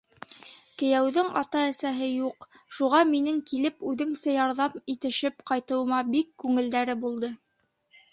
[0.81, 7.31] Кейәүҙең ата-әсәһе юҡ, шуға минең килеп үҙемсә ярҙам итешеп ҡайтыуыма бик күңелдәре булды.